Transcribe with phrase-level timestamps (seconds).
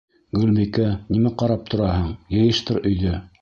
[0.37, 2.09] Гөлбикә, нимә ҡарап тораһың,
[2.39, 3.15] йыйыштыр өйҙө!